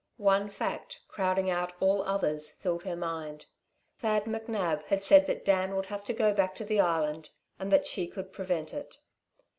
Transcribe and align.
One 0.17 0.49
fact, 0.49 0.99
crowding 1.07 1.51
out 1.51 1.73
all 1.79 2.01
others, 2.01 2.51
filled 2.53 2.81
her 2.85 2.95
mind. 2.95 3.45
Thad 3.99 4.23
McNab 4.23 4.81
had 4.85 5.03
said 5.03 5.27
that 5.27 5.45
Dan 5.45 5.75
would 5.75 5.85
have 5.85 6.03
to 6.05 6.11
go 6.13 6.33
back 6.33 6.55
to 6.55 6.65
the 6.65 6.79
Island 6.79 7.29
and 7.59 7.71
that 7.71 7.85
she 7.85 8.07
could 8.07 8.33
prevent 8.33 8.73
it. 8.73 8.97